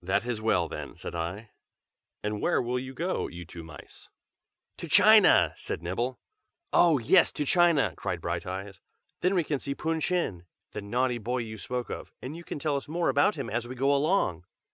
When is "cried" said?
7.96-8.20